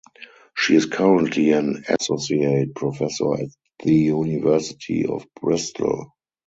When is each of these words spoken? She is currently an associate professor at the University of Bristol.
She 0.57 0.73
is 0.73 0.87
currently 0.87 1.51
an 1.51 1.85
associate 1.87 2.73
professor 2.73 3.35
at 3.35 3.49
the 3.83 3.93
University 3.93 5.05
of 5.05 5.27
Bristol. 5.39 6.13